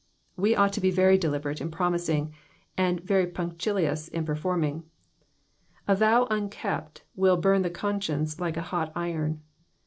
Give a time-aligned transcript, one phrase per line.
[0.35, 2.33] "We ought to be very deliberate in promising,
[2.75, 4.81] and very punctilious in performing.
[5.87, 9.43] A vow unkept will burn the conscience like a hot iron.